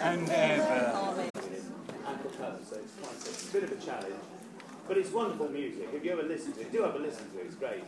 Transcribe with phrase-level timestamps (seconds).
[0.00, 0.62] and ever.
[0.62, 1.28] a
[2.64, 4.14] so it's quite it's a bit of a challenge.
[4.86, 5.88] But it's wonderful music.
[5.92, 7.84] If you ever listen to it, do have a listen to it, it's great.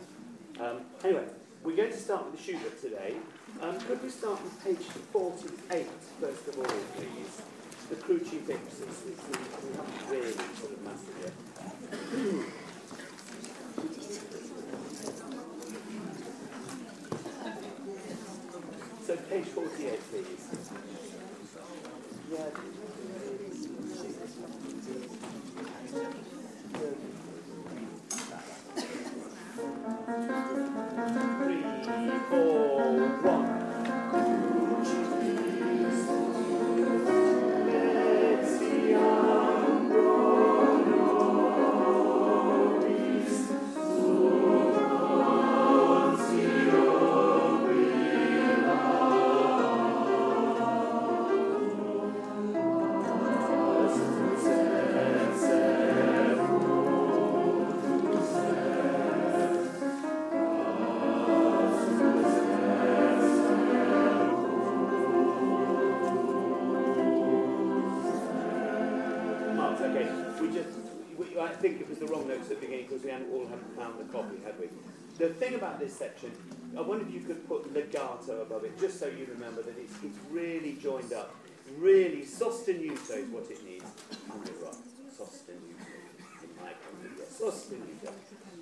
[0.59, 1.25] Um, anyway,
[1.63, 3.15] we're going to start with the Schubert today.
[3.61, 5.87] Um, could we start with page 48,
[6.19, 7.41] first of all, please?
[7.89, 8.81] The crucifixus.
[8.81, 11.33] It's we haven't really sort of mastered it.
[19.05, 21.10] so page 48, please.
[22.31, 22.37] Three,
[32.29, 33.50] four, one.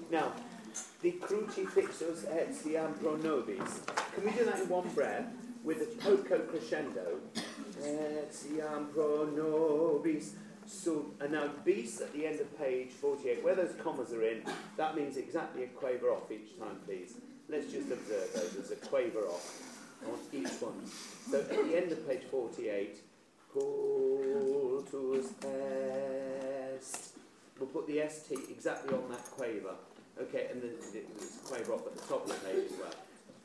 [0.09, 0.31] Now,
[1.01, 3.81] the crucifixus et siam pro nobis.
[4.13, 5.27] Can we do that in one breath
[5.65, 7.19] with a poco crescendo?
[7.83, 10.35] Et siam pro nobis.
[10.65, 14.43] So, and now bis at the end of page 48, where those commas are in,
[14.77, 17.15] that means exactly a quaver off each time, please.
[17.49, 18.51] Let's just observe those.
[18.51, 19.61] There's a quaver off
[20.07, 20.85] on each one.
[21.29, 23.01] So at the end of page 48,
[23.53, 27.08] cultus est.
[27.59, 29.75] We'll put the ST exactly on that quaver.
[30.21, 32.93] Okay, and then a quaver off at the top of the page as well.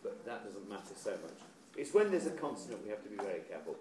[0.02, 1.38] But that doesn't matter so much.
[1.76, 3.76] It's when there's a consonant we have to be very careful.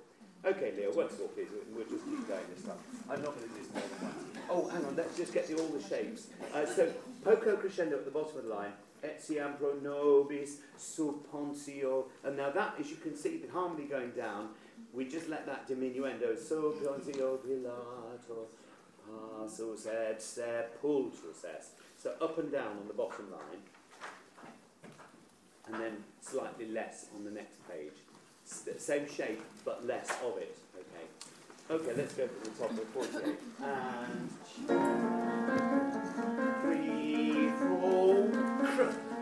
[0.45, 1.47] Okay, Leo, once more, please.
[1.51, 2.77] we- We'll just keep going this time.
[3.09, 4.37] I'm not going to do this more than once.
[4.49, 6.27] Oh, hang on, let's just get the, all the shapes.
[6.53, 6.91] Uh, so,
[7.23, 12.05] poco crescendo at the bottom of the line, et siam pro nobis, suppontio.
[12.23, 14.49] And now that, as you can see, the harmony going down,
[14.93, 18.47] we just let that diminuendo, suppontio pilato,
[19.05, 21.71] passus et sepultus est.
[21.97, 23.61] So up and down on the bottom line,
[25.67, 27.93] and then slightly less on the next page.
[28.45, 30.57] S- Same shape, but less of it.
[30.75, 31.05] Okay.
[31.71, 33.39] Okay, let's go from the top of 48.
[33.63, 34.29] And
[36.61, 38.99] three, four.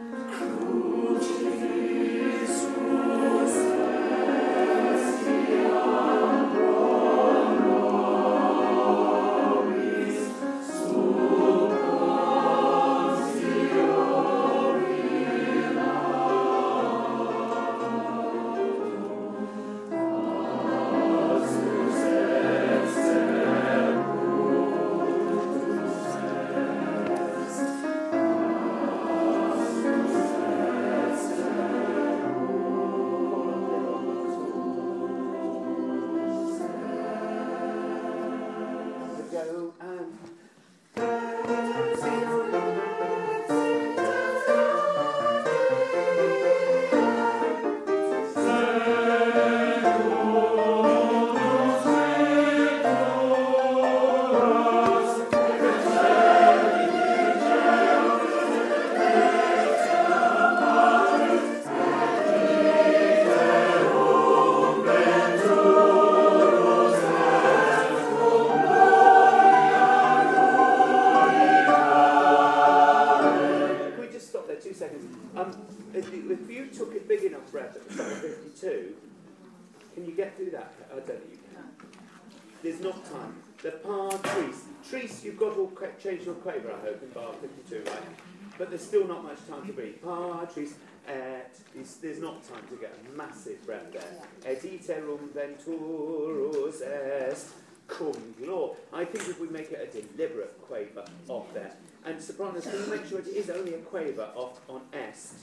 [90.54, 90.70] breathe.
[90.70, 90.74] Par trees.
[91.08, 94.04] Et, uh, is- there's not time to get a massive breath there.
[94.46, 97.48] Et iterum venturus est
[97.88, 98.76] cum glor.
[98.94, 101.74] I think if we make it a deliberate quaver off there.
[102.06, 105.34] And sopranos, can you make sure it is only a quaver off on est?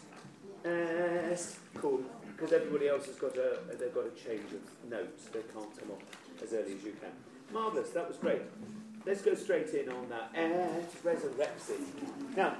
[0.65, 2.05] Est cum.
[2.37, 5.25] Because everybody else has got a, they've got a change of notes.
[5.33, 7.11] They can't come off as early as you can.
[7.53, 8.43] Marvellous, that was great.
[9.05, 10.31] Let's go straight in on that.
[10.35, 11.81] Et resurrexit.
[12.37, 12.57] Now,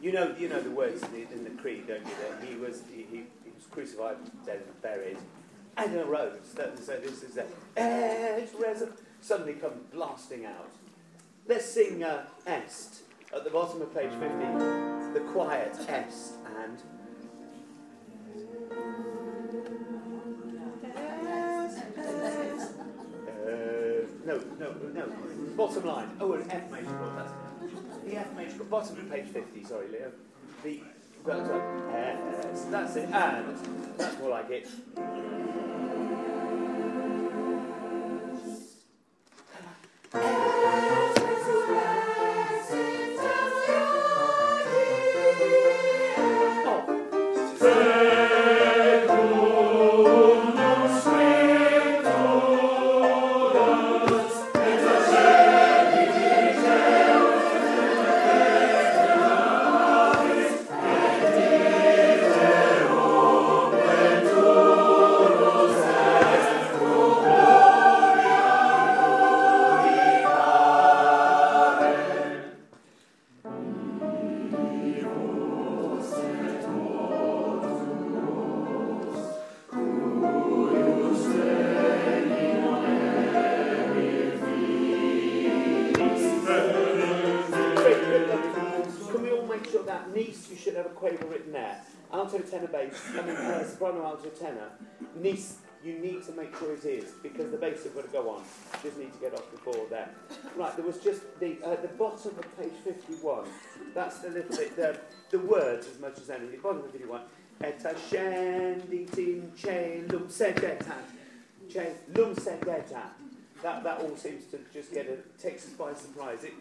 [0.00, 2.12] you know, you know the words in the, in the creed, don't you?
[2.28, 4.16] That he was he, he, he was crucified,
[4.46, 5.18] dead, and buried,
[5.76, 6.38] Edna Rose.
[6.54, 7.46] So this is a
[7.76, 8.48] Edge
[9.20, 10.70] suddenly come blasting out.
[11.46, 13.02] Let's sing uh, Est
[13.34, 14.26] at the bottom of page 50.
[15.14, 16.78] The quiet Est and.
[23.38, 25.12] Uh, no, no, no.
[25.56, 26.10] Bottom line.
[26.20, 27.16] Oh, an F major chord.
[27.16, 27.32] That's
[28.14, 28.64] the major.
[28.64, 29.64] Bottom of page 50.
[29.64, 30.12] Sorry, Leo.
[30.62, 30.80] The
[31.26, 31.94] done.
[31.94, 32.70] Est.
[32.70, 33.08] That's it.
[33.10, 33.56] And
[33.96, 34.68] that's more like it.
[40.10, 40.37] Can
[97.76, 98.42] have got to go on.
[98.82, 100.08] Just need to get off before then.
[100.56, 103.46] Right, there was just the uh, the bottom of page 51.
[103.94, 104.98] That's the little bit the
[105.30, 106.60] the words as much as anything.
[106.60, 107.20] Bottom of 51.
[107.60, 111.04] Eta scenditin che lum sedetat.
[111.68, 113.12] Che lum sedetat.
[113.62, 116.44] That that all seems to just get a takes us by surprise.
[116.44, 116.54] It,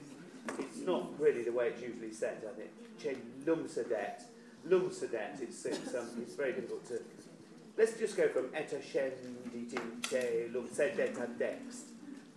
[0.60, 2.72] it's not really the way it's usually said, I think.
[3.02, 4.24] Che lumsedet.
[4.68, 7.00] Lumsedet, it's, it's, um, it's very difficult to...
[7.78, 11.84] Let's just go from eta scenditin che lumsedet ad dex.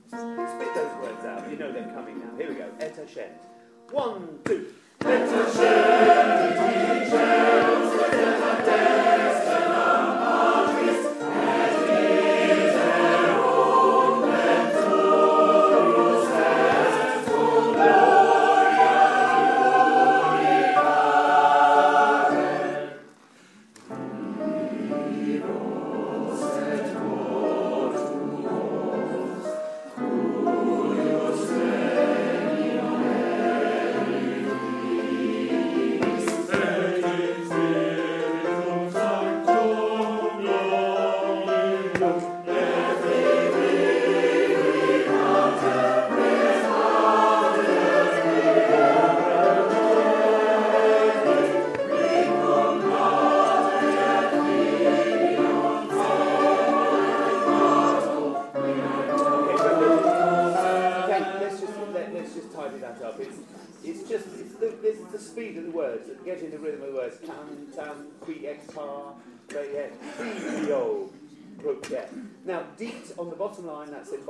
[0.08, 1.50] Spit those words out.
[1.50, 2.36] You know they're coming now.
[2.36, 2.68] Here we go.
[2.78, 3.40] Eta scend.
[3.90, 4.66] One, two.
[5.00, 5.48] Eta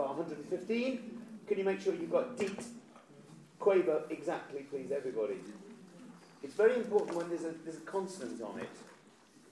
[0.00, 1.20] line, bar 115.
[1.46, 2.62] Can you make sure you've got deet
[3.58, 5.36] quaver exactly, please, everybody?
[6.42, 8.70] It's very important when there's a there's a consonant on it.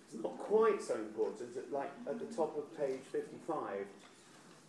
[0.07, 3.87] It's not quite so important, at, like at the top of page 55.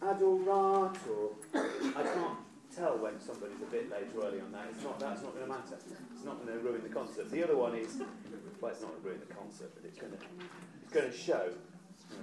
[0.01, 1.31] Adorator.
[1.53, 2.39] I can't
[2.75, 4.67] tell when somebody's a bit late or early on that.
[4.71, 5.77] It's not, that's not going to matter.
[6.13, 7.31] It's not going to ruin the concert.
[7.31, 8.01] The other one is,
[8.61, 10.19] well, it's not going to ruin the concert, but it's going to,
[10.83, 11.51] it's going to show.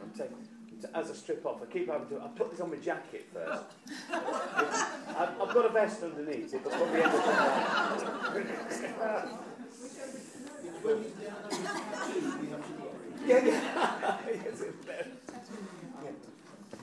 [0.02, 0.46] I'm taking,
[0.94, 3.64] as a strip off, I keep having to, I put this on my jacket first.
[4.12, 7.24] I've, I've got a vest underneath, it, but probably end up
[13.26, 14.18] Yeah, yeah.
[14.26, 14.26] Yeah.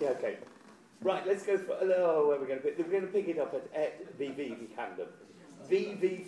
[0.01, 0.37] yeah, okay.
[1.01, 1.77] Right, let's go for.
[1.81, 2.77] Oh, where are we going to pick?
[2.77, 5.07] We're going to pick it up at et vivi vicandum.
[5.69, 6.25] Vivi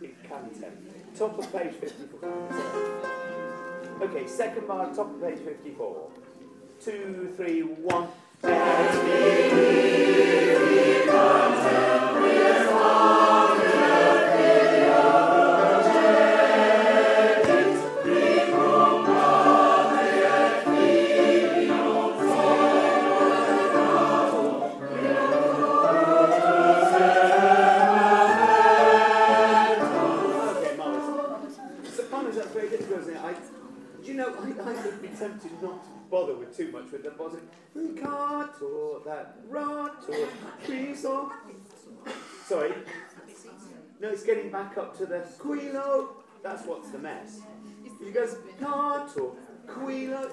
[0.00, 0.72] vicandum.
[1.16, 3.04] Top of page 54.
[4.02, 6.10] Okay, second bar, top of page 54.
[6.84, 8.08] Two, three, one.
[8.44, 9.93] Okay,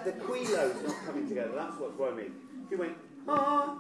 [0.04, 1.52] the quilo's not coming together.
[1.56, 2.36] That's what's worrying me.
[2.66, 3.78] If you went, ah,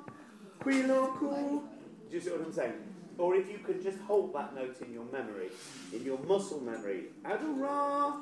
[0.62, 1.64] quilo, cool.
[2.10, 2.74] Do you see what I'm saying?
[3.18, 5.50] Or if you could just hold that note in your memory,
[5.94, 8.16] in your muscle memory, adora,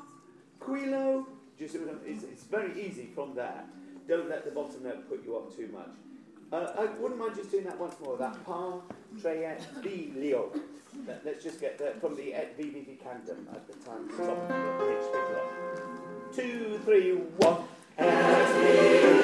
[0.60, 1.26] quilo.
[1.56, 3.64] Do you see what I'm it's, it's very easy from there.
[4.08, 5.90] Don't let the bottom note put you off too much.
[6.52, 8.16] Uh, I wouldn't mind just doing that once more.
[8.16, 8.80] That pa
[9.22, 10.50] treet b leo.
[11.06, 14.08] Let, us just get that from the eh, et vivi vicandum at the time.
[14.08, 15.06] Top of the pitch,
[16.34, 17.62] Two, three, one.
[17.98, 19.22] And in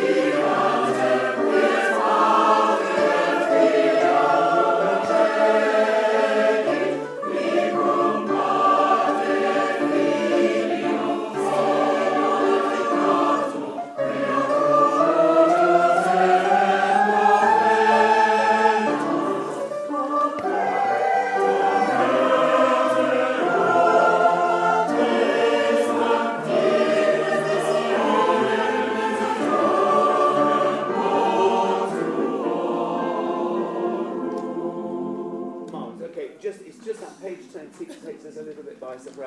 [0.00, 1.87] the altar with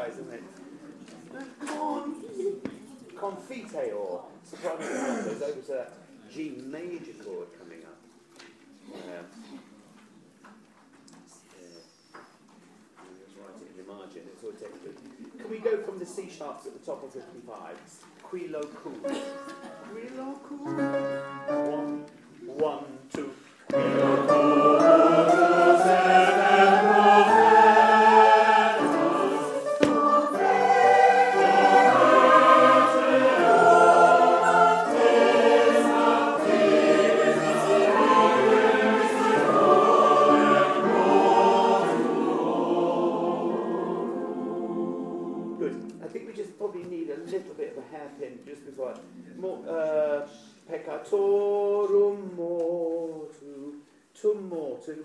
[0.02, 0.44] guys, isn't it?
[3.18, 4.80] Confite or soprano.
[4.80, 5.88] There was a
[6.32, 7.98] G major chord coming up.
[13.88, 14.22] Margin.
[14.34, 14.96] It's all textured.
[15.38, 17.78] Can we go from the C sharps at the top of 55?
[18.24, 18.94] Qui lo cool.
[18.94, 20.66] Qui lo cool.
[21.76, 22.06] One,
[22.46, 23.34] one, two.
[23.68, 24.71] Qui lo cool.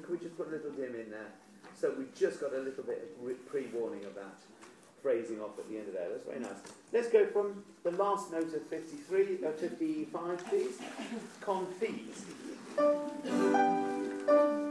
[0.07, 1.33] can we just put a little dim in there?
[1.79, 4.37] So we've just got a little bit of pre-warning of that
[5.03, 6.09] phrasing off at the end of there.
[6.09, 6.59] That's very nice.
[6.93, 10.79] Let's go from the last note of 53, uh, 55, please.
[11.43, 12.25] Confit.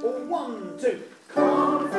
[0.03, 1.03] Or one, two.
[1.33, 1.95] Confit.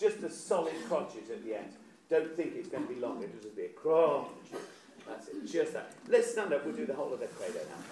[0.00, 1.72] just a solid crotchet at the end.
[2.08, 3.22] Don't think it's going to be long.
[3.22, 4.30] It'll just be a crotchet.
[5.06, 5.46] That's it.
[5.46, 5.92] Just that.
[6.08, 6.64] Let's stand up.
[6.64, 7.82] We'll do the whole of the credo now.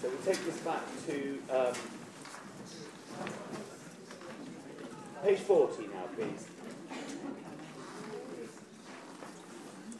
[0.00, 1.74] So we take this back to um,
[5.24, 6.46] page 40 now, please.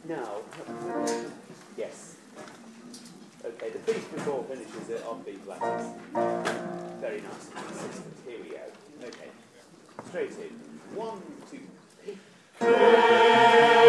[0.07, 0.37] Now,
[1.77, 2.15] yes.
[3.45, 5.03] Okay, the piece before finishes it.
[5.07, 5.59] on B flat.
[6.99, 7.49] Very nice.
[8.27, 9.07] Here we go.
[9.07, 9.40] Okay.
[10.11, 10.97] Straight in.
[10.97, 11.59] One, two,
[12.03, 13.80] three.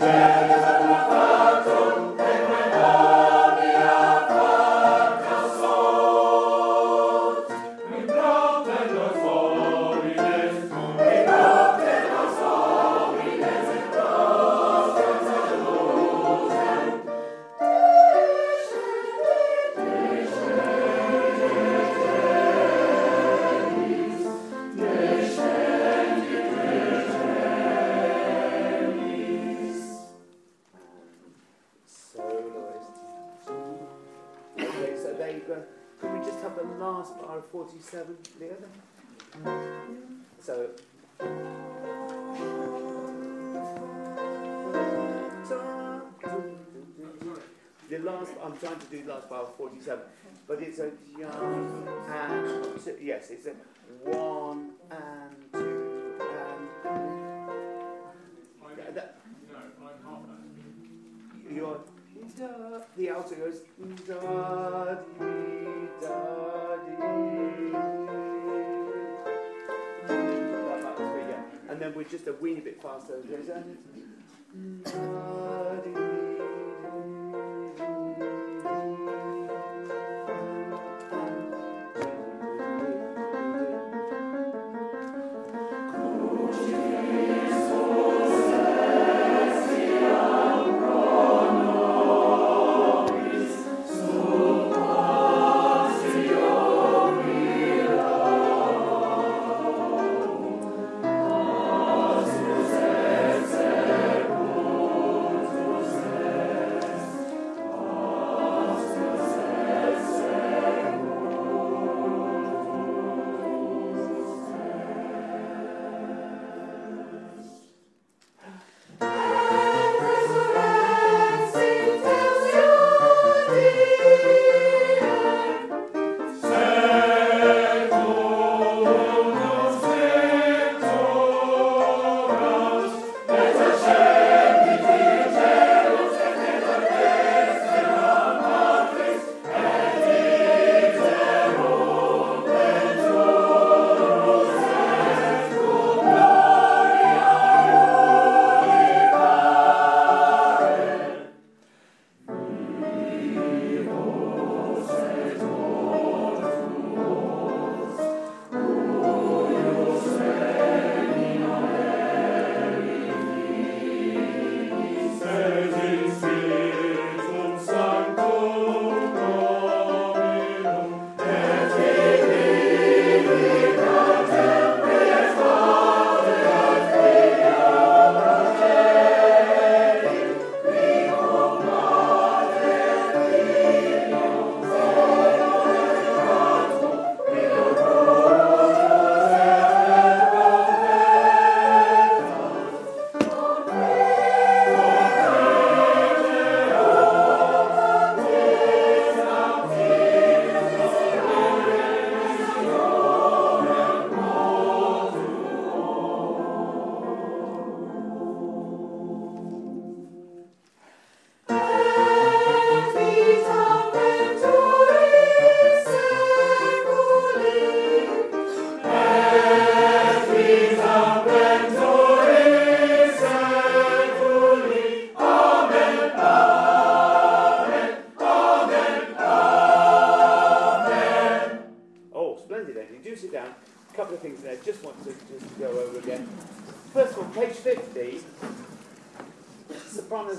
[0.00, 0.77] Música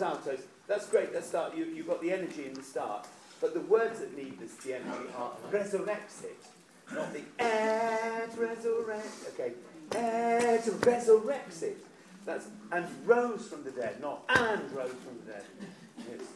[0.01, 0.39] altos.
[0.67, 1.13] That's great.
[1.13, 1.55] Let's start.
[1.55, 3.07] You, you've got the energy in the start.
[3.41, 6.43] But the words that need this, the energy are resurrexit,
[6.93, 9.07] not the et resurrect.
[9.33, 9.53] Okay,
[9.95, 11.75] et resurrexit.
[12.25, 15.43] That's and rose from the dead, not and rose from the dead.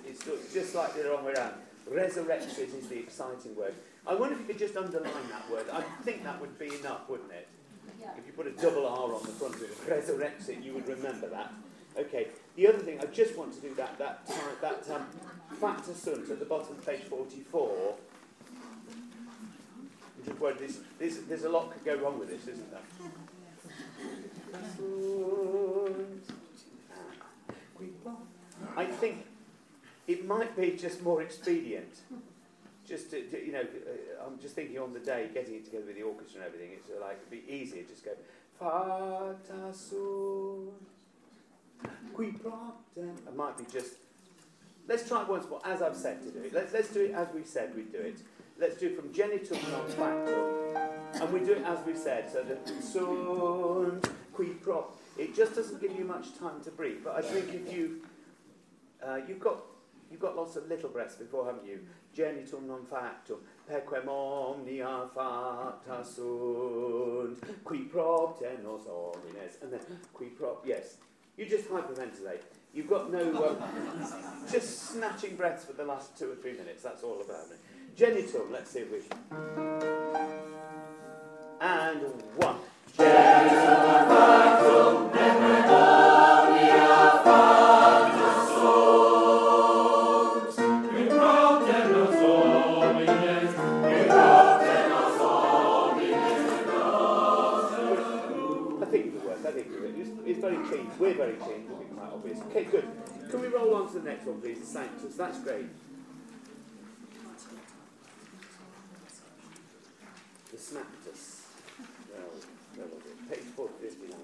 [0.07, 1.53] It's, it's just- like the wrong way around.
[1.91, 3.73] Resurrexit is the exciting word.
[4.07, 5.65] I wonder if you could just underline that word.
[5.71, 7.47] I think that would be enough, wouldn't it?
[8.17, 11.27] If you put a double R on the front of it, resurrexit, you would remember
[11.27, 11.53] that.
[11.97, 12.27] Okay.
[12.55, 14.27] The other thing, I just want to do that that
[14.61, 15.05] that um,
[15.59, 17.95] facta sunt at the bottom of page 44.
[20.17, 22.79] I'm just worried this, this, there's a lot could go wrong with this, isn't there?
[28.75, 29.25] I think
[30.07, 32.01] it might be just more expedient.
[32.87, 35.85] Just to, to, you know, uh, I'm just thinking on the day, getting it together
[35.85, 38.11] with the orchestra and everything, it's like it'd be easier just go
[38.59, 40.92] Fata sunt
[42.13, 43.15] qui proptem.
[43.27, 43.95] It might be just.
[44.87, 46.53] Let's try it once more, as I've said to do it.
[46.53, 48.19] Let's, let's do it as we said we'd do it.
[48.59, 51.21] Let's do it from genitum non factum.
[51.21, 54.97] And we do it as we said, so that sunt qui prop.
[55.17, 57.03] It just doesn't give you much time to breathe.
[57.03, 58.01] But I think if you,
[59.01, 59.63] uh, you've got,
[60.11, 61.79] you've got lots of little breaths before, haven't you?
[62.15, 63.37] Genitum non factum,
[63.69, 69.79] pequem omnia facta sunt, qui propter nos homines, and then
[70.13, 70.97] qui prop, yes.
[71.37, 72.41] You just hyperventilate.
[72.73, 73.57] You've got no, um,
[74.51, 77.59] just snatching breaths for the last two or three minutes, that's all about it.
[77.95, 78.99] Genitum, let's see if we...
[81.61, 82.01] And
[82.35, 82.57] one.
[104.73, 105.15] Sanctus.
[105.15, 105.67] That's great.
[110.49, 111.41] The Snaptus.
[112.09, 112.31] Well,
[112.75, 113.29] where was it?
[113.29, 114.17] Page 459.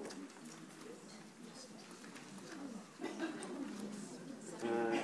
[4.64, 4.96] Uh,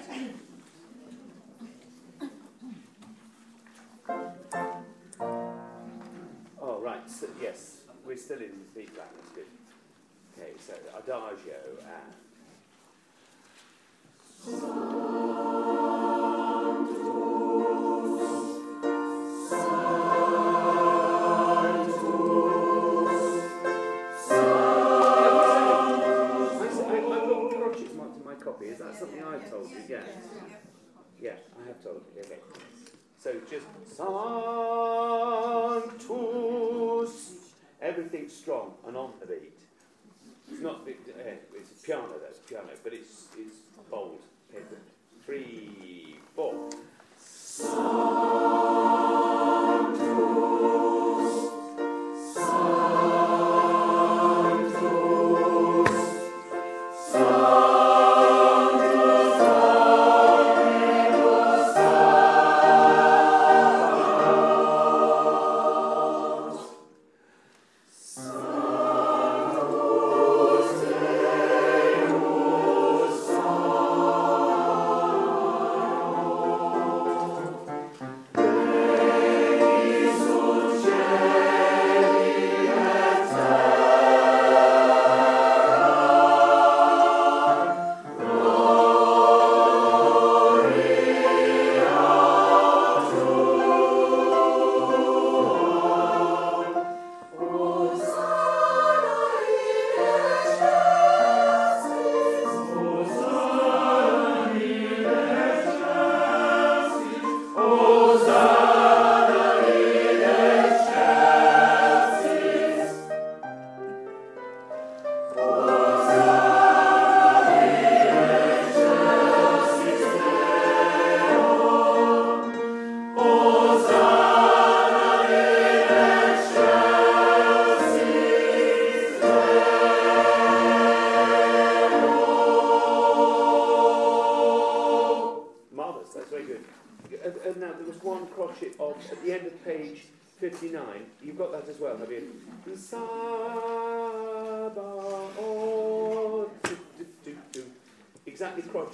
[6.60, 7.08] oh, right.
[7.08, 9.12] So, yes, we're still in the flat.
[9.14, 9.46] That's good.
[10.36, 12.25] Okay, so Adagio and.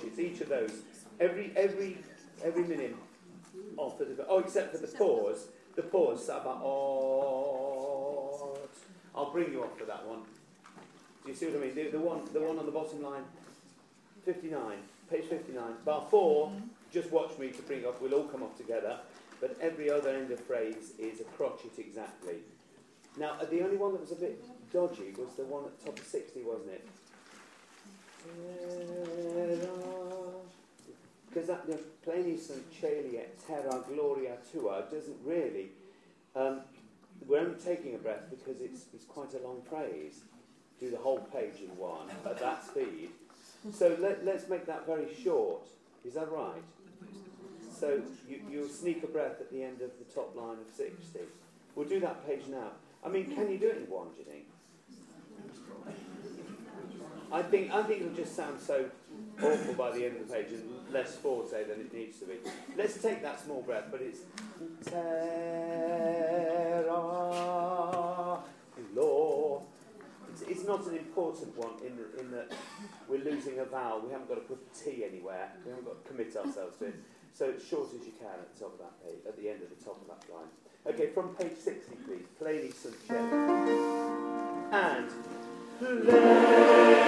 [0.02, 0.72] Crotchets, each of those.
[1.20, 1.98] Every, every,
[2.44, 2.96] every minute
[3.76, 6.62] off the, oh, except for the pause, the pause, Sabaoth.
[6.62, 8.58] Oh,
[9.14, 10.22] I'll bring you off for that one.
[11.24, 11.74] Do you see what I mean?
[11.74, 13.24] The, the one, the one on the bottom line,
[14.24, 14.78] 59,
[15.10, 16.52] page 59, bar 4,
[16.92, 18.98] just watch me to bring off, we'll all come off together,
[19.40, 22.36] but every other end of phrase is a crotchet exactly.
[23.18, 25.98] Now, the only one that was a bit dodgy was the one at the top
[25.98, 26.88] of 60, wasn't it?
[31.32, 32.62] Because that, the St.
[32.78, 35.70] Celia Terra Gloria Tua doesn't really,
[36.36, 36.60] um,
[37.26, 40.20] we're only taking a breath because it's, it's quite a long phrase.
[40.78, 43.10] Do the whole page in one at that speed.
[43.72, 45.62] So let, let's make that very short.
[46.04, 46.62] Is that right?
[47.78, 51.20] So you, you'll sneak a breath at the end of the top line of 60.
[51.74, 52.72] We'll do that page now.
[53.04, 54.44] I mean, can you do it in one, do you think?
[57.32, 58.84] I think, I think it'll just sound so
[59.42, 62.34] awful by the end of the page and less forte than it needs to be.
[62.76, 64.20] Let's take that small breath, but it's
[64.84, 66.12] terra
[68.94, 69.62] law.
[70.30, 72.52] It's, it's not an important one in, in that
[73.08, 74.00] we're losing a vowel.
[74.00, 75.50] We haven't got to put T anywhere.
[75.64, 76.94] We haven't got to commit ourselves to it.
[77.32, 79.62] So as short as you can at the top of that page, at the end
[79.62, 80.48] of the top of that line.
[80.86, 82.26] Okay, from page 60, please.
[82.38, 82.70] Play.
[83.08, 83.30] Shelley.
[84.72, 85.08] And
[85.78, 87.02] play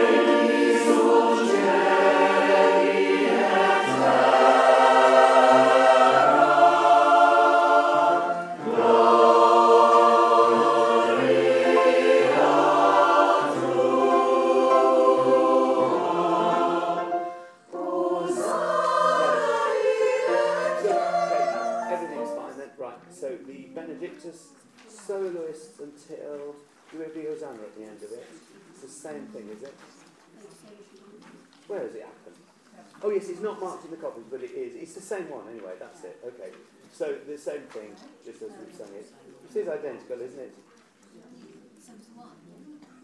[38.77, 39.07] sung it.
[39.55, 40.55] Is identical, isn't it?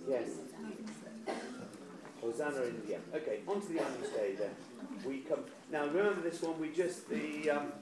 [0.09, 0.29] Yes.
[2.21, 3.05] Hosanna in the end.
[3.15, 4.51] Okay, on to the Agnus Dei then.
[5.05, 7.73] We come now remember this one, we just the um,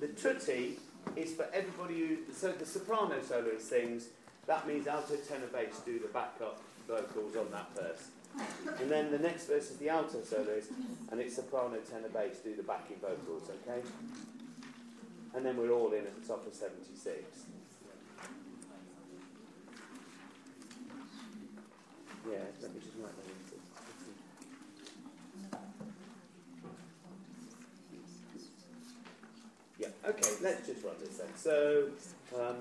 [0.00, 0.78] the tutti
[1.16, 4.08] is for everybody who so the soprano soloist sings,
[4.46, 8.08] that means alto tenor bass do the backup vocals on that verse.
[8.80, 10.70] And then the next verse is the alto soloist,
[11.10, 13.82] and it's soprano, tenor, bass do the backing vocals, okay?
[15.34, 17.16] And then we're all in at the top of 76.
[22.30, 23.56] Yeah, let me just write that into.
[29.78, 31.28] Yeah, okay, let's just run this then.
[31.36, 31.88] So,
[32.38, 32.56] um,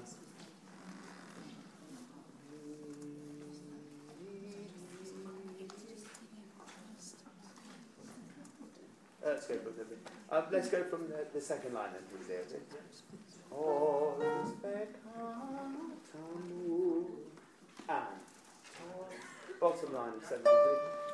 [9.29, 12.29] let's go from the, uh, let's go from the, the second line then, please.
[17.89, 18.19] And
[19.59, 20.51] bottom line of 73.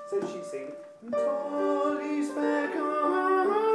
[0.10, 0.21] So
[1.12, 3.74] Tolis peccatum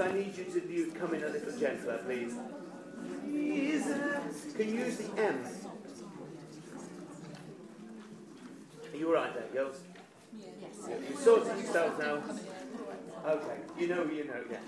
[0.00, 2.34] I need you to do, come in a little gentler, please.
[2.36, 4.20] Uh,
[4.56, 5.44] Can you use the M?
[8.92, 9.80] Are you alright there, girls?
[10.38, 10.88] Yes.
[11.10, 12.22] You sorted yourselves now?
[13.30, 14.58] Okay, you know, you know, yeah.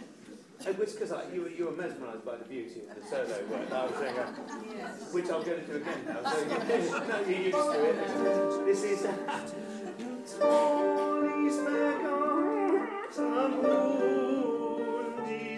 [0.68, 3.68] It was because you, were- you were mesmerised by the beauty of the solo work
[3.68, 4.26] that I was saying, uh,
[5.12, 6.30] which I'm going to do again now.
[6.30, 8.66] So no, you're used to it.
[8.66, 9.02] This is.
[10.38, 11.58] Tolis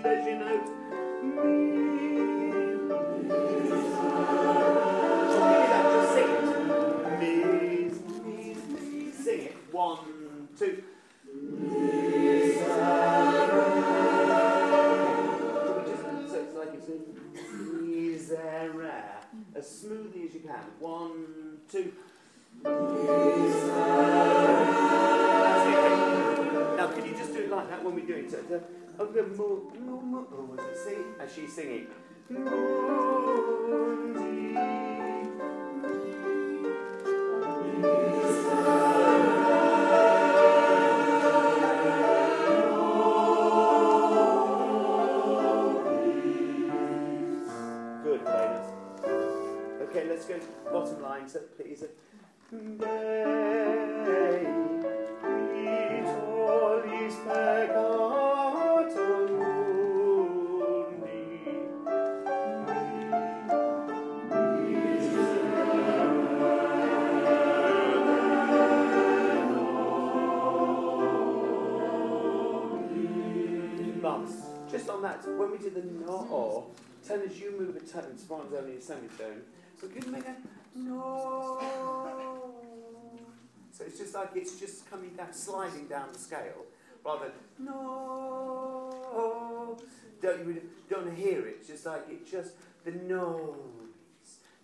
[0.04, 0.34] please.
[9.24, 9.56] Sing it.
[9.72, 9.98] One,
[10.58, 10.82] two.
[29.40, 30.96] Oh, the mo, mo, mo, oh, was it see?
[31.20, 31.86] As uh, she's singing.
[48.02, 48.66] Good, players.
[49.82, 50.38] Okay, let's go
[50.72, 51.84] bottom line, so please.
[77.04, 79.42] Or, tenors, you move a tone, sopranos only a semitone.
[79.80, 81.60] So give me a no.
[83.72, 86.64] So it's just like it's just coming down, sliding down the scale,
[87.04, 89.76] rather than no.
[90.22, 91.56] Don't you don't hear it?
[91.60, 92.52] It's just like it just
[92.84, 93.54] the noise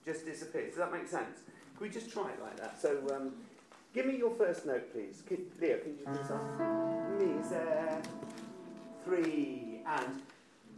[0.04, 0.70] just disappears.
[0.70, 1.40] Does that make sense?
[1.76, 2.80] Can we just try it like that?
[2.80, 3.32] So um,
[3.94, 5.22] give me your first note, please.
[5.26, 6.42] Can, Leo, can you do this off?
[7.18, 8.00] Miser,
[9.04, 10.22] three, and.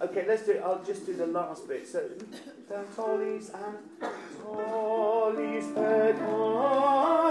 [0.00, 0.62] Okay, let's do it.
[0.64, 1.88] I'll just do the last bit.
[1.88, 2.08] So,
[2.68, 3.78] the tollies and
[4.44, 7.28] tollies peccatum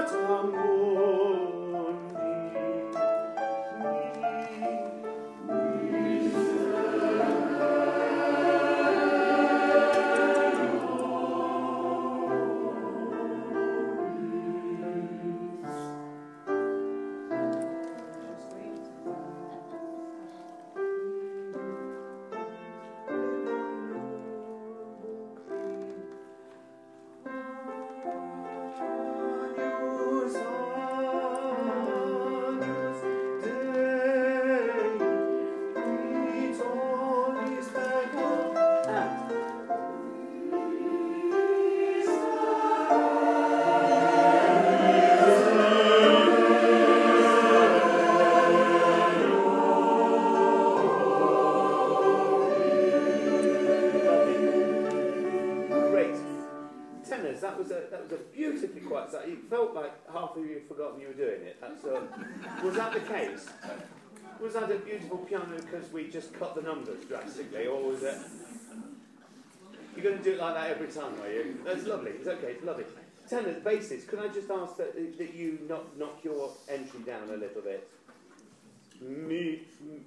[65.15, 68.17] piano because we just cut the numbers drastically, or was it?
[69.95, 71.57] You're going to do it like that every time, are you?
[71.65, 72.11] That's lovely.
[72.11, 72.51] It's okay.
[72.51, 72.83] It's lovely.
[73.27, 74.05] Tenor, basis.
[74.05, 77.89] Can I just ask that, that you knock, knock your entry down a little bit?
[79.01, 79.61] Mi,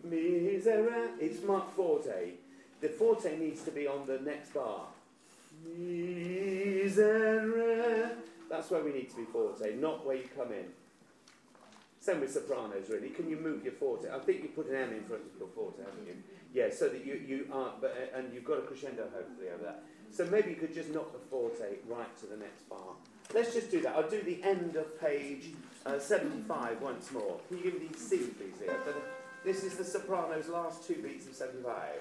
[0.06, 1.10] misera.
[1.18, 2.34] It's marked forte.
[2.80, 4.86] The forte needs to be on the next bar.
[5.68, 7.10] Misera.
[8.48, 10.66] That's where we need to be forte, not where you come in.
[12.00, 13.10] Same with sopranos, really.
[13.10, 14.08] Can you move your forte?
[14.10, 16.14] I think you put an M in front of your forte, haven't you?
[16.52, 19.62] Yeah, so that you, you are, but, uh, and you've got a crescendo hopefully over
[19.64, 19.82] that.
[20.10, 22.94] So maybe you could just knock the forte right to the next bar.
[23.34, 23.94] Let's just do that.
[23.94, 25.50] I'll do the end of page
[25.86, 27.38] uh, 75 once more.
[27.48, 28.94] Can you give me the C, please, the-
[29.44, 32.00] This is the soprano's last two beats of 75.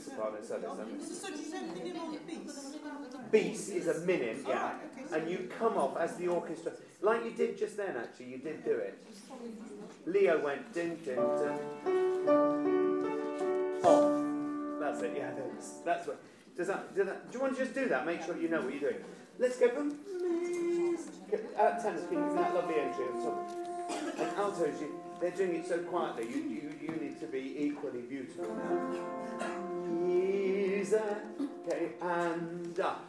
[0.00, 0.76] The soprano solo.
[1.02, 2.76] So do you say on beats?
[3.30, 4.54] Beats is a minim, yeah.
[4.56, 7.96] Alright, okay, so- And you come off as the orchestra, like you did just then.
[7.96, 8.98] Actually, you did do it.
[10.06, 11.58] Leo went ding ding ding.
[13.84, 14.80] Off.
[14.80, 15.12] That's it.
[15.16, 16.20] Yeah, that's, that's what.
[16.56, 17.30] Does that, does that?
[17.30, 18.06] Do you want to just do that?
[18.06, 19.04] Make sure you know what you're doing.
[19.38, 19.98] Let's go from.
[21.58, 23.50] Uh, tenors, can you that lovely entry on top?
[24.18, 26.26] And altos, you, they're doing it so quietly.
[26.28, 29.69] You, you, you need to be equally beautiful now.
[30.80, 30.96] Easy.
[31.68, 33.04] Okay, and up.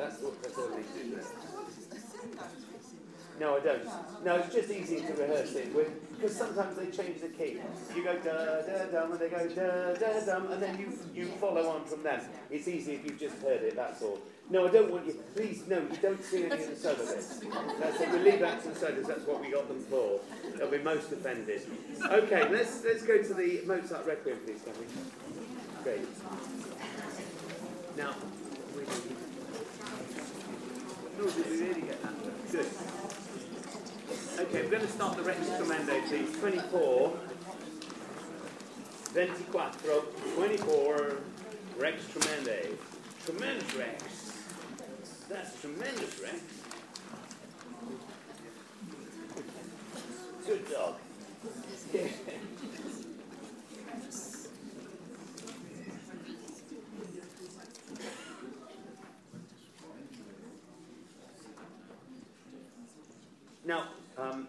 [0.00, 0.16] That's.
[0.16, 1.20] That's all to do.
[3.38, 3.84] No, I don't.
[4.24, 5.74] No, it's just easy to rehearse it.
[6.14, 7.58] Because sometimes they change the key.
[7.94, 11.26] You go da da dum, and they go da da dum, and then you you
[11.32, 12.20] follow on from them.
[12.50, 13.76] It's easy if you've just heard it.
[13.76, 14.18] That's all.
[14.48, 15.22] No, I don't want you.
[15.34, 17.04] Please, no, you don't see any of the solo.
[17.78, 18.10] That's it.
[18.10, 19.06] We leave that to the solos.
[19.06, 20.20] That's what we got them for.
[20.56, 21.62] They'll be most offended.
[22.04, 24.86] Okay, let's let's go to the Mozart Requiem, please, can we?
[25.84, 26.06] Great.
[27.96, 28.14] Now,
[28.76, 28.84] we
[31.20, 32.66] Good.
[34.38, 36.34] Okay, we're going to start the Rex Tremendo, please.
[36.38, 37.12] 24.
[39.12, 39.70] 24.
[40.34, 41.16] 24.
[41.76, 42.74] Rex Tremende.
[43.26, 44.02] Tremendous Rex.
[45.28, 46.40] That's tremendous, Rex.
[50.46, 50.94] Good dog.
[51.92, 52.06] Yeah.
[63.70, 63.84] Now,
[64.18, 64.48] um,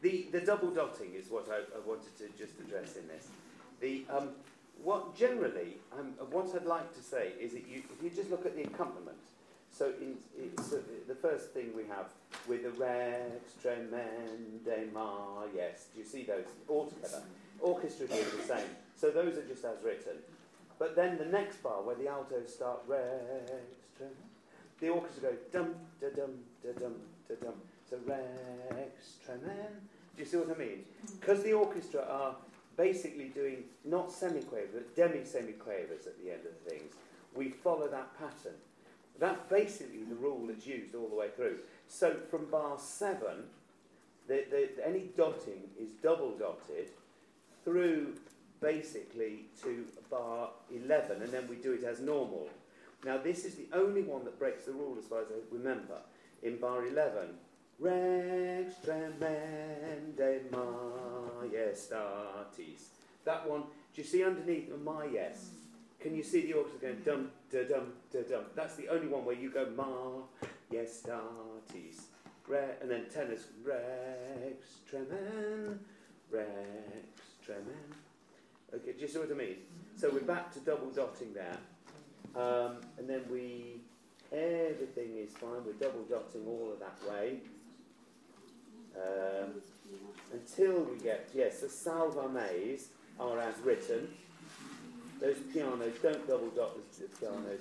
[0.00, 3.26] the, the double dotting is what I, I wanted to just address in this.
[3.82, 4.30] The, um,
[4.82, 8.46] what generally, um, what I'd like to say is that you, if you just look
[8.46, 9.18] at the accompaniment,
[9.70, 12.06] so in, in, so the first thing we have
[12.48, 17.20] with the Rex, Tremende, Ma, yes, do you see those all together?
[17.60, 18.70] Orchestra do the same.
[18.96, 20.16] So those are just as written.
[20.78, 23.02] But then the next bar where the altos start Rex,
[24.00, 24.31] Tremende,
[24.82, 26.94] the orchestra go dum da dum da dum
[27.28, 27.54] da dum.
[27.88, 29.80] So Rex Tremend.
[30.16, 30.84] Do you see what I mean?
[31.06, 31.20] Mm.
[31.20, 32.34] Because the orchestra are
[32.76, 36.92] basically doing not semiquavers but demi semiquavers at the end of things.
[37.34, 38.58] We follow that pattern.
[39.20, 41.58] That's basically the rule that's used all the way through.
[41.86, 43.44] So from bar seven,
[44.26, 46.88] the, the, any dotting is double dotted
[47.64, 48.14] through
[48.60, 52.48] basically to bar 11, and then we do it as normal.
[53.04, 55.98] Now, this is the only one that breaks the rule as far as I remember.
[56.42, 57.30] In bar 11,
[57.78, 60.42] Rex tremende
[61.50, 62.82] majestatis.
[63.24, 63.62] That one,
[63.94, 65.50] do you see underneath my yes?
[65.98, 68.44] Can you see the orchestra going dum da dum da dum?
[68.54, 72.02] That's the only one where you go majestatis.
[72.46, 75.78] Re, and then tenors Rex tremen,
[76.30, 77.94] Rex tremen.
[78.74, 79.56] Okay, do you see what I mean?
[79.96, 81.58] So we're back to double dotting there.
[82.34, 83.80] Um, and then we,
[84.32, 87.38] everything is fine, we're double dotting all of that way.
[88.96, 89.60] Um,
[90.32, 92.28] until we get, yes, the salva
[93.20, 94.08] are as written.
[95.20, 97.60] Those pianos, don't double dot the, pianos.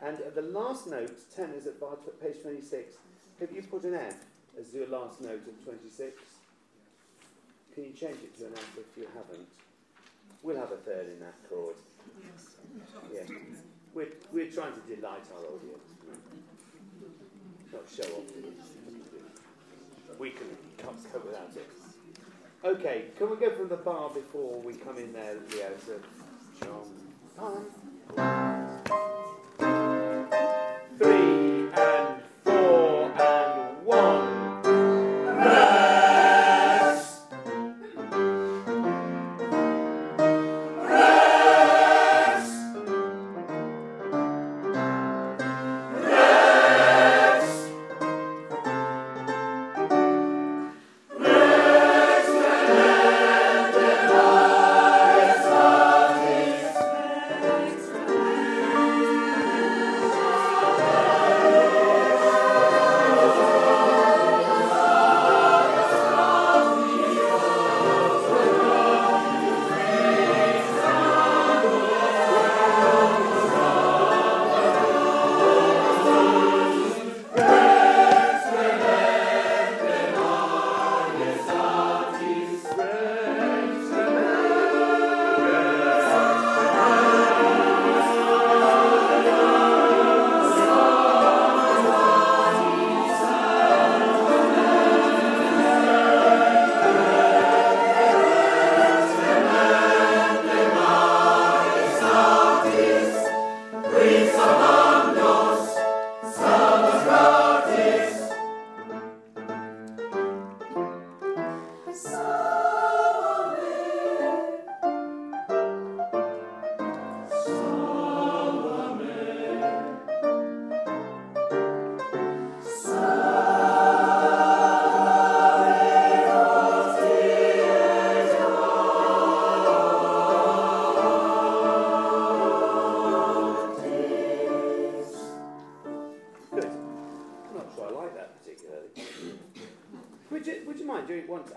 [0.00, 1.80] And at the last note, 10 is at
[2.20, 2.94] page 26,
[3.40, 4.14] have you put an F
[4.58, 6.20] as your last note of 26?
[7.74, 9.48] Can you change it to an F if you haven't?
[10.42, 11.76] We'll have a third in that chord.
[13.12, 13.22] Yeah.
[13.94, 15.88] We're, we're trying to delight our audience.
[17.72, 18.24] Not show off.
[20.18, 20.46] We can
[20.78, 21.68] cope without it.
[22.64, 25.70] Okay, can we go from the bar before we come in there, Leo?
[25.86, 26.00] So,
[28.16, 28.57] John,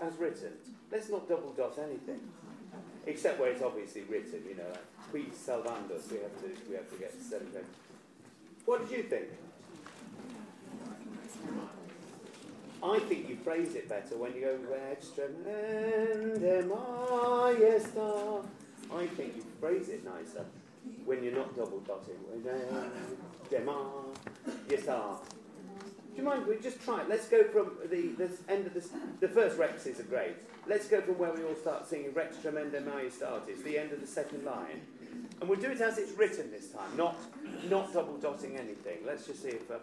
[0.00, 0.52] as written.
[0.90, 2.20] Let's not double dot anything.
[3.06, 6.88] Except where it's obviously written, you know, like qui salvandos, we have to we have
[6.90, 7.14] to get.
[8.64, 9.28] What did you think?
[12.82, 14.58] I think you phrase it better when you go
[14.90, 15.24] extra.
[18.94, 20.44] I think you phrase it nicer
[21.04, 22.18] when you're not double dotting.
[24.68, 25.18] Majestar.
[26.14, 26.46] Do you mind?
[26.46, 27.08] We just try it.
[27.08, 28.90] Let's go from the this end of this.
[29.20, 30.34] The first Rexes are great.
[30.66, 34.06] Let's go from where we all start singing Rex Tremenda Majestatis, the end of the
[34.06, 34.82] second line,
[35.40, 37.16] and we'll do it as it's written this time, not
[37.70, 38.98] not double dotting anything.
[39.06, 39.78] Let's just see if uh,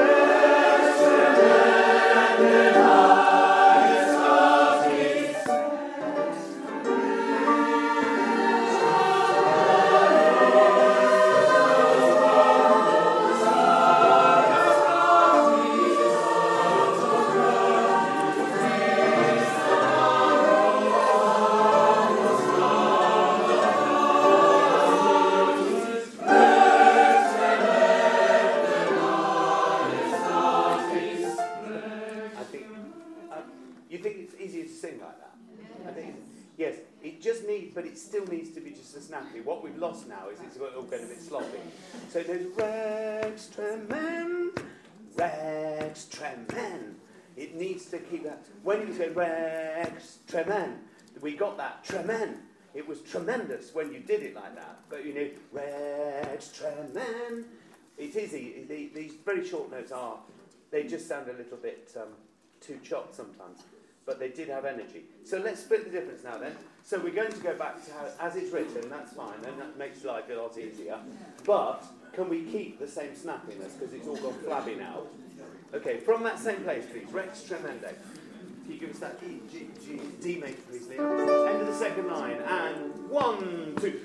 [51.84, 52.34] Tremenda we got that tremen.
[52.74, 54.78] It was tremendous when you did it like that.
[54.88, 57.44] But you know, rex tremen.
[57.96, 60.18] It is the, these very short notes are.
[60.70, 62.08] They just sound a little bit um,
[62.60, 63.62] too chopped sometimes,
[64.04, 65.04] but they did have energy.
[65.24, 66.52] So let's split the difference now then.
[66.84, 68.88] So we're going to go back to how, as it's written.
[68.90, 70.98] That's fine, and that makes life a lot easier.
[71.44, 75.02] But can we keep the same snappiness because it's all gone flabby now?
[75.74, 77.10] Okay, from that same place, please.
[77.12, 77.94] Rex tremende.
[78.68, 80.90] Can you give us that E, G, G, D major, please?
[80.90, 82.36] End of the second line.
[82.36, 84.00] And one, two.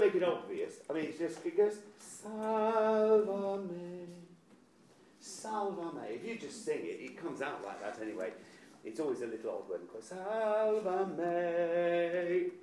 [0.00, 0.74] Make it obvious.
[0.88, 3.70] I mean, it's just, it goes, Salvame,
[5.20, 6.04] Salvame.
[6.10, 8.32] If you just sing it, it comes out like that anyway.
[8.84, 11.20] It's always a little odd when it goes, Salvame,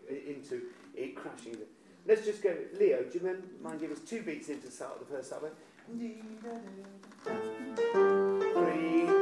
[0.09, 0.61] into
[0.95, 1.57] it crashing.
[2.05, 5.30] Let's just go, Leo, do you mind giving us two beats into the the first
[5.30, 5.51] Salvame?
[5.88, 6.22] Three,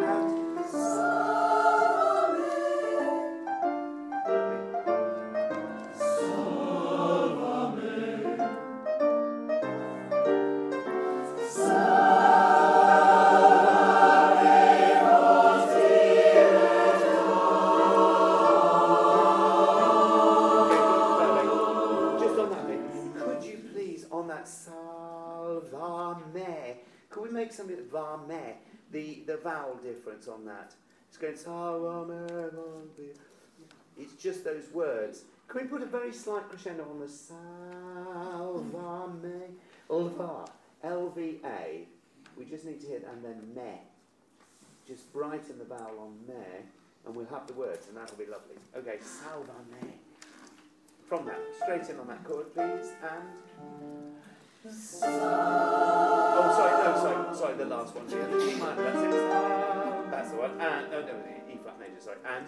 [0.04, 1.45] out.
[34.46, 35.26] Those words.
[35.50, 37.42] Can we put a very slight crescendo on the salvame?
[39.90, 40.48] Ulva.
[40.84, 41.88] L-V-A.
[42.38, 43.82] We just need to hit and then me.
[44.88, 46.46] Just brighten the vowel on me
[47.06, 48.56] and we'll have the words and that'll be lovely.
[48.78, 49.94] Okay, salvame.
[51.08, 53.24] From that, straight in on that chord, please, and...
[55.04, 57.38] Oh, sorry, no, sorry.
[57.38, 58.26] sorry, the last one here.
[58.28, 60.12] The G minor, that's it.
[60.12, 60.52] That's the one.
[60.60, 61.14] And, no, no,
[61.48, 62.18] E flat major, sorry.
[62.26, 62.48] And.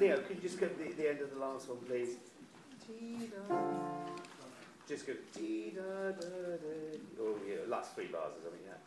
[0.00, 2.16] Leo, could you just go to the, the end of the last one, please?
[4.88, 5.12] Just go.
[7.20, 8.78] Oh, yeah, last three bars or something, yeah.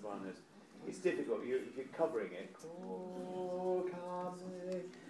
[0.00, 0.36] Sopranos.
[0.86, 2.54] It's difficult, you, if you're covering it.
[2.62, 3.84] Vo.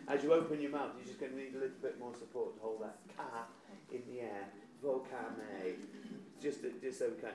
[0.08, 2.56] As you open your mouth, you're just going to need a little bit more support
[2.56, 3.44] to hold that ca
[3.92, 4.48] in the air.
[4.82, 5.74] Vo, ca, me.
[6.42, 7.30] Just, just can.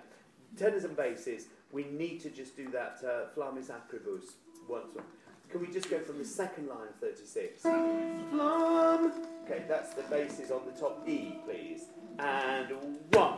[0.58, 4.34] Tenors and basses, we need to just do that uh, flammis acribus
[4.68, 5.04] once more.
[5.50, 7.62] Can we just go from the second line of 36?
[7.62, 9.12] Flam.
[9.46, 11.84] Okay, that's the basses on the top E, please.
[12.20, 12.70] And
[13.12, 13.38] one.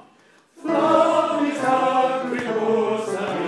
[0.62, 3.45] Flammis acribus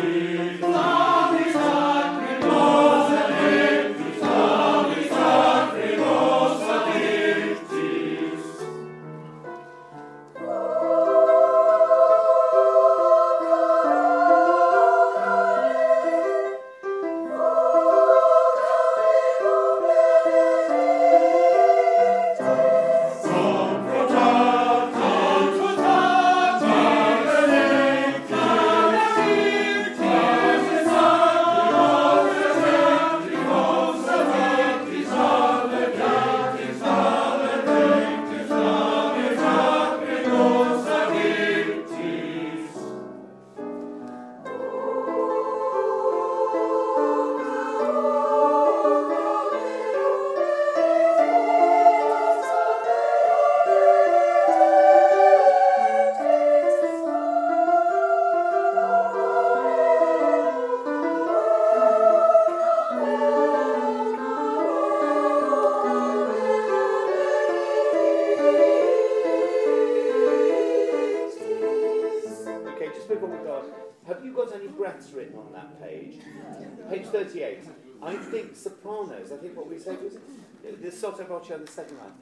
[81.52, 82.14] on the second line.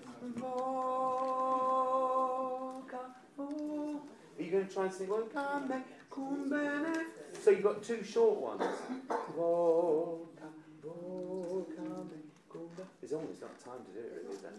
[4.37, 5.23] Are you going to try and sing one?
[7.43, 8.63] So you've got two short ones.
[9.37, 10.49] Voca,
[10.83, 12.19] voca me
[12.51, 12.87] cum bene.
[13.01, 14.51] There's almost not time to do it, really, is there?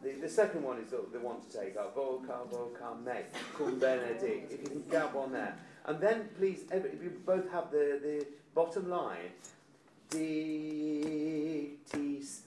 [0.00, 1.76] The, the second one is the, the one to take.
[1.76, 3.22] Voca, voca me,
[3.56, 4.52] cum benedict.
[4.52, 5.56] If you can get one there.
[5.86, 9.32] And then please, every, if you both have the, the bottom line,
[10.10, 12.42] tis.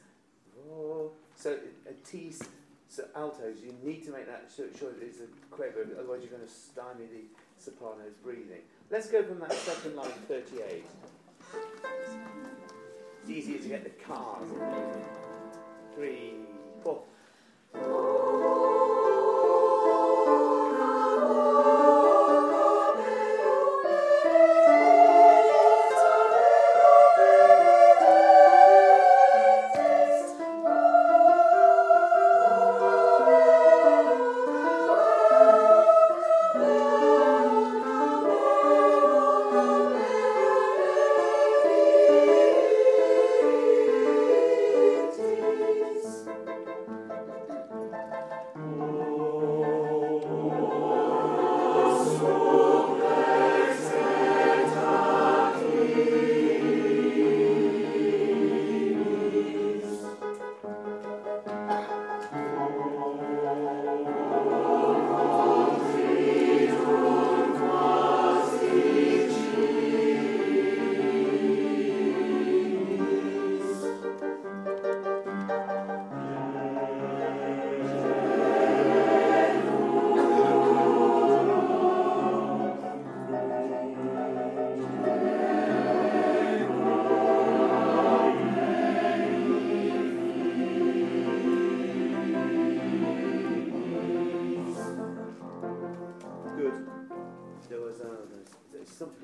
[1.35, 1.57] So
[1.89, 2.43] a tis,
[2.87, 4.67] so altos, you need to make that sure,
[5.01, 7.23] it's a quaver, otherwise you're going to stymie the
[7.57, 8.61] soprano's breathing.
[8.91, 10.85] Let's go from that second line, 38.
[13.23, 14.49] It's easier to get the cars.
[15.95, 16.33] Three,
[16.83, 17.03] four.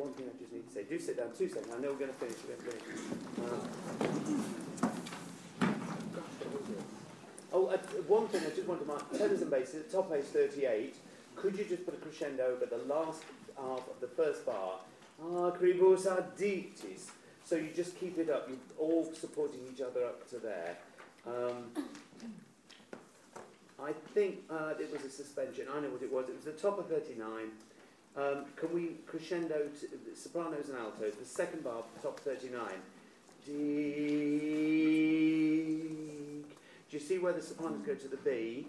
[0.08, 0.84] One thing I just need to say.
[0.84, 1.68] Do sit down, two seconds.
[1.76, 2.38] I know we're going to finish.
[2.48, 3.04] We're going to finish.
[3.44, 3.68] Um,
[7.52, 7.78] oh, uh,
[8.08, 9.12] one thing I just want to mark.
[9.18, 10.96] Tenors and basses, top is 38.
[11.36, 13.24] Could you just put a crescendo over the last
[13.58, 14.80] half of the first bar?
[15.22, 17.12] Ah, cribos addictis.
[17.44, 18.48] So you just keep it up.
[18.48, 20.78] You're all supporting each other up to there.
[21.28, 21.66] Um,
[23.84, 25.66] I think uh, it was a suspension.
[25.70, 26.30] I know what it was.
[26.30, 27.52] It was the top of 39.
[28.18, 31.14] Um, can we crescendo to sopranos and altos?
[31.16, 32.60] The second bar, top 39.
[33.46, 33.54] Deek.
[36.90, 38.68] Do you see where the sopranos go to the B?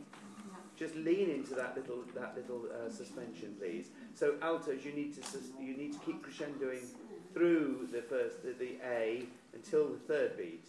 [0.77, 3.89] Just lean into that little that little uh, suspension, please.
[4.15, 5.23] So altos, you need to
[5.61, 6.85] you need to keep crescendoing
[7.33, 9.25] through the first the, the A
[9.55, 10.67] until the third beat.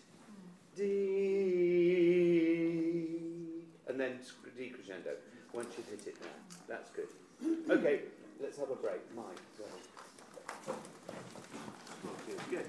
[0.75, 0.85] D
[3.89, 4.19] and then
[4.57, 5.17] decrescendo
[5.51, 6.31] once you've hit it there.
[6.67, 7.09] That's good.
[7.69, 8.01] Okay,
[8.41, 9.01] let's have a break.
[9.15, 9.25] Mike,
[9.57, 10.73] go.
[12.49, 12.65] Good.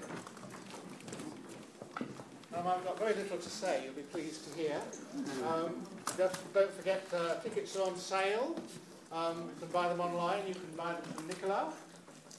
[2.53, 4.81] Um, I've got very little to say, you'll be pleased to hear.
[5.47, 5.75] Um,
[6.17, 8.55] just don't forget, uh, tickets are on sale.
[9.11, 11.73] Um, you can buy them online, you can buy them from Nicola.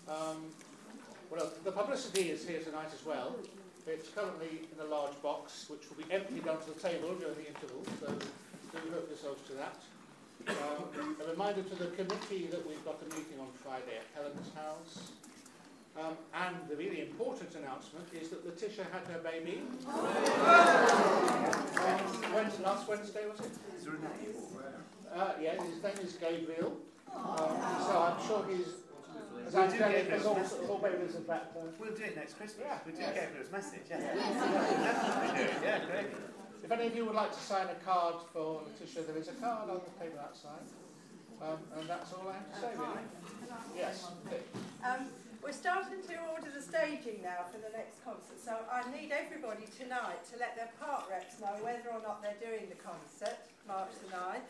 [0.08, 0.52] Um,
[1.30, 3.36] well, the publicity is here tonight as well.
[3.86, 7.48] It's currently in a large box, which will be emptied onto the table during the
[7.48, 9.76] interval, so do hook yourselves to that.
[10.48, 14.50] Um, a reminder to the committee that we've got a meeting on Friday at Helen's
[14.54, 15.12] house.
[15.96, 19.62] Um, and the really important announcement is that Letitia had her baby.
[19.86, 19.94] Um,
[22.34, 23.52] Wednesday, last Wednesday, was it?
[23.78, 24.34] Is there a name?
[25.14, 26.76] Uh, yeah, his name is Gabriel.
[27.14, 27.26] Um,
[27.86, 28.68] so I'm sure he's
[29.46, 30.40] as We'll angelic as all,
[30.70, 31.14] all babies.
[31.28, 31.38] Uh,
[31.78, 32.64] We'll do it next Christmas.
[32.66, 32.78] Yeah.
[32.86, 33.14] We'll do Yes.
[33.14, 33.80] Gabriel's message.
[33.90, 33.98] Yeah.
[33.98, 35.50] It.
[35.62, 36.06] Yeah, great.
[36.62, 39.36] If any of you would like to sign a card for Letitia, there is a
[39.42, 40.62] card on the table outside.
[41.42, 43.02] Um, and that's all I have to say, really.
[43.76, 44.06] Yes.
[44.86, 45.10] Um,
[45.42, 49.66] we're starting to order the staging now for the next concert, so I need everybody
[49.74, 53.90] tonight to let their part reps know whether or not they're doing the concert, March
[54.06, 54.46] the 9th.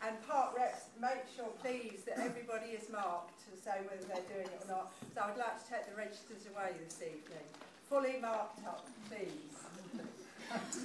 [0.00, 4.48] And part reps, make sure please that everybody is marked to say whether they're doing
[4.48, 4.96] it or not.
[5.12, 7.44] So I'd like to take the registers away this evening.
[7.92, 9.49] Fully marked up, please.
[10.52, 10.80] Okay.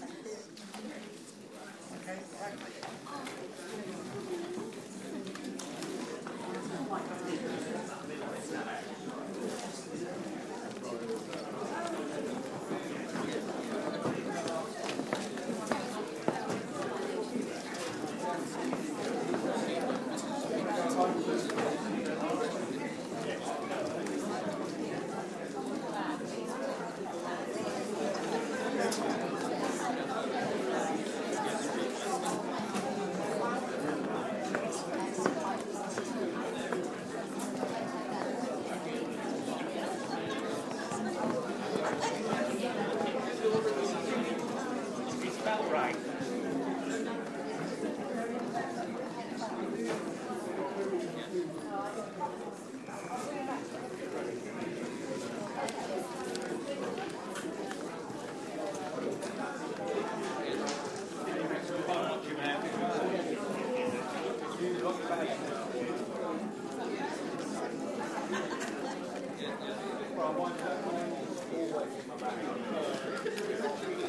[70.25, 71.13] I want to have my name
[71.53, 74.04] always in my back.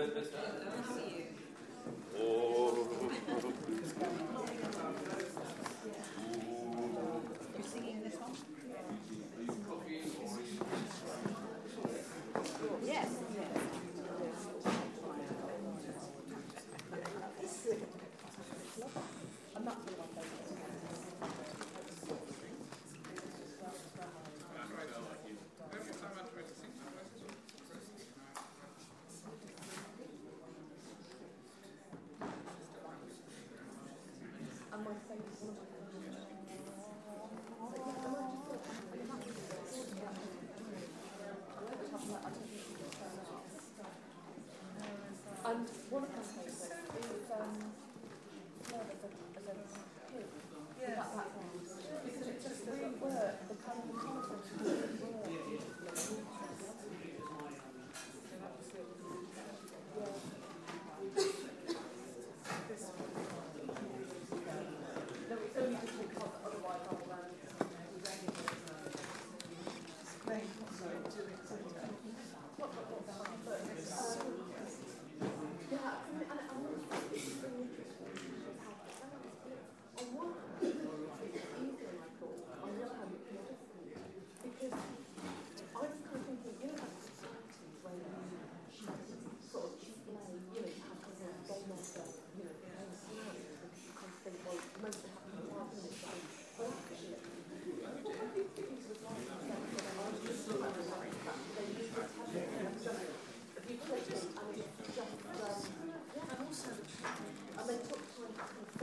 [0.00, 0.08] You're
[2.18, 3.10] oh.
[45.90, 46.19] What